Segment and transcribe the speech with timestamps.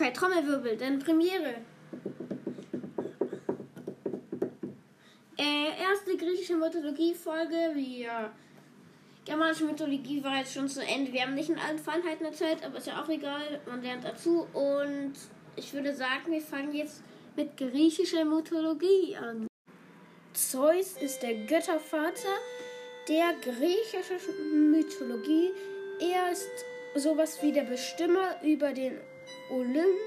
[0.00, 1.56] Okay, Trommelwirbel, denn Premiere.
[5.36, 7.72] Äh, erste griechische Mythologie-Folge.
[7.74, 8.30] Wir.
[9.24, 11.12] Germanische Mythologie war jetzt schon zu Ende.
[11.12, 13.60] Wir haben nicht in allen Feinheiten erzählt, aber ist ja auch egal.
[13.66, 14.46] Man lernt dazu.
[14.52, 15.14] Und
[15.56, 17.02] ich würde sagen, wir fangen jetzt
[17.34, 19.48] mit griechischer Mythologie an.
[20.32, 22.36] Zeus ist der Göttervater
[23.08, 25.50] der griechischen Mythologie.
[25.98, 26.48] Er ist
[26.94, 28.96] sowas wie der Bestimmer über den
[29.50, 29.98] Olymp,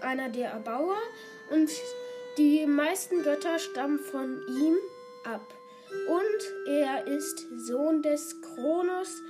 [0.00, 0.98] einer der Erbauer,
[1.50, 1.70] und
[2.38, 4.76] die meisten Götter stammen von ihm
[5.24, 5.54] ab.
[6.08, 9.22] Und er ist Sohn des Kronos,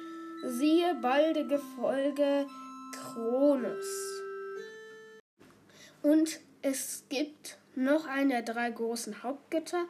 [0.45, 2.47] siehe baldige Folge
[2.93, 4.23] Kronos.
[6.03, 9.87] Und es gibt noch einen der drei großen Hauptgötter,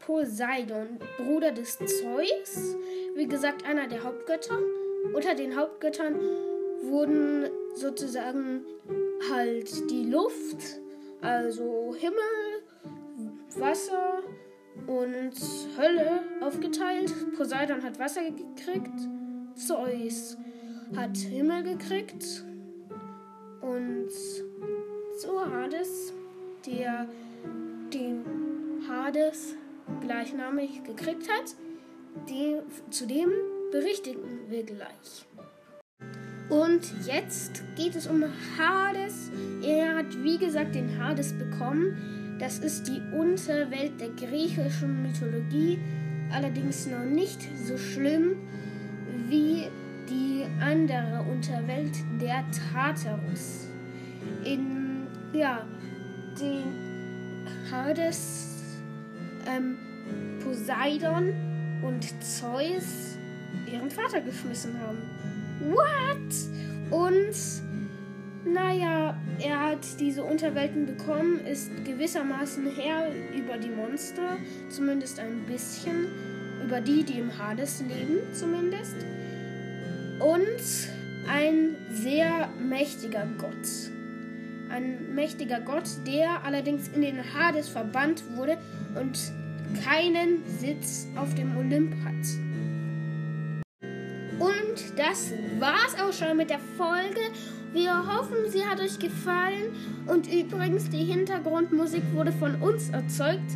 [0.00, 2.76] Poseidon, Bruder des Zeus,
[3.14, 4.58] wie gesagt einer der Hauptgötter.
[5.14, 6.18] Unter den Hauptgöttern
[6.82, 8.64] wurden sozusagen
[9.30, 10.80] halt die Luft,
[11.20, 12.62] also Himmel,
[13.56, 14.22] Wasser
[14.86, 15.34] und
[15.78, 17.12] Hölle aufgeteilt.
[17.36, 19.08] Poseidon hat Wasser gekriegt,
[19.54, 20.36] Zeus
[20.96, 22.44] hat Himmel gekriegt
[23.60, 24.10] und
[25.18, 26.12] so Hades,
[26.66, 27.08] der
[27.92, 28.24] den
[28.88, 29.54] Hades
[30.00, 31.54] gleichnamig gekriegt hat,
[32.28, 32.58] die,
[32.90, 33.30] zu dem
[33.70, 35.26] berichtigen wir gleich.
[36.48, 38.24] Und jetzt geht es um
[38.58, 39.30] Hades.
[39.62, 42.36] Er hat, wie gesagt, den Hades bekommen.
[42.38, 45.78] Das ist die Unterwelt der griechischen Mythologie.
[46.32, 48.36] Allerdings noch nicht so schlimm
[49.28, 49.68] wie
[50.08, 53.68] die andere Unterwelt der Tartarus.
[54.44, 55.64] In, ja,
[56.40, 56.64] den
[57.70, 58.78] Hades,
[59.46, 59.76] ähm,
[60.42, 61.32] Poseidon
[61.82, 63.16] und Zeus
[63.70, 64.98] ihren Vater geschmissen haben.
[65.70, 66.90] What?
[66.90, 67.34] Und
[68.44, 74.36] naja, er hat diese Unterwelten bekommen, ist gewissermaßen Herr über die Monster,
[74.68, 76.08] zumindest ein bisschen,
[76.64, 78.96] über die, die im Hades leben, zumindest.
[80.18, 83.90] Und ein sehr mächtiger Gott.
[84.70, 88.58] Ein mächtiger Gott, der allerdings in den Hades verbannt wurde
[88.98, 89.18] und
[89.84, 92.71] keinen Sitz auf dem Olymp hat.
[94.72, 97.20] Und das war's auch schon mit der Folge.
[97.74, 99.74] Wir hoffen, sie hat euch gefallen.
[100.06, 103.50] Und übrigens, die Hintergrundmusik wurde von uns erzeugt.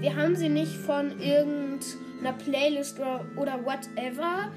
[0.00, 4.52] Wir haben sie nicht von irgendeiner Playlist oder, whatever.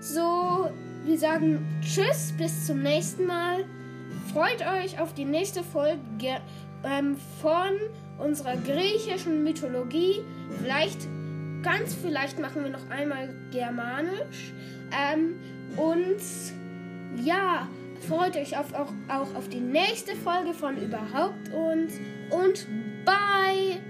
[0.00, 0.70] So,
[1.06, 3.64] wir sagen Tschüss, bis zum nächsten Mal.
[4.30, 6.42] Freut euch auf die nächste Folge
[6.84, 7.72] ähm, von
[8.18, 10.20] unserer griechischen Mythologie.
[10.60, 11.08] Vielleicht,
[11.62, 14.52] ganz vielleicht machen wir noch einmal Germanisch.
[14.92, 15.38] Ähm,
[15.76, 16.20] und
[17.22, 17.68] ja,
[18.06, 21.88] freut euch auf, auch, auch auf die nächste Folge von Überhaupt und
[22.30, 22.66] und
[23.04, 23.80] bye!